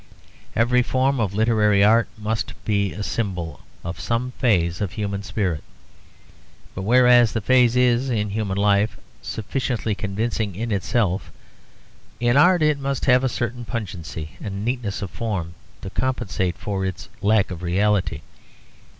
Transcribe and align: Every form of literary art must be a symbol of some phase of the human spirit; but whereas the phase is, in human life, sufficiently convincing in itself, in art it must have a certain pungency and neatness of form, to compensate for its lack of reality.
Every 0.55 0.81
form 0.81 1.19
of 1.19 1.35
literary 1.35 1.83
art 1.83 2.07
must 2.17 2.55
be 2.65 2.91
a 2.91 3.03
symbol 3.03 3.59
of 3.83 3.99
some 3.99 4.31
phase 4.39 4.81
of 4.81 4.89
the 4.89 4.95
human 4.95 5.21
spirit; 5.21 5.63
but 6.73 6.81
whereas 6.81 7.33
the 7.33 7.39
phase 7.39 7.75
is, 7.75 8.09
in 8.09 8.31
human 8.31 8.57
life, 8.57 8.97
sufficiently 9.21 9.93
convincing 9.93 10.55
in 10.55 10.71
itself, 10.71 11.31
in 12.19 12.35
art 12.35 12.63
it 12.63 12.79
must 12.79 13.05
have 13.05 13.23
a 13.23 13.29
certain 13.29 13.63
pungency 13.63 14.31
and 14.43 14.65
neatness 14.65 15.03
of 15.03 15.11
form, 15.11 15.53
to 15.83 15.91
compensate 15.91 16.57
for 16.57 16.83
its 16.83 17.07
lack 17.21 17.51
of 17.51 17.61
reality. 17.61 18.21